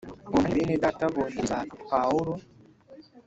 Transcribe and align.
Uwo 0.27 0.37
mwanya 0.41 0.55
bene 0.57 0.73
Data 0.83 1.03
bohereza 1.13 1.57
Pawulo 1.89 2.33